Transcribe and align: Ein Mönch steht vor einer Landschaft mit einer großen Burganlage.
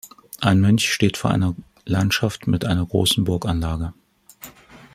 Ein 0.39 0.61
Mönch 0.61 0.91
steht 0.91 1.15
vor 1.15 1.29
einer 1.29 1.55
Landschaft 1.85 2.47
mit 2.47 2.65
einer 2.65 2.83
großen 2.83 3.23
Burganlage. 3.23 3.93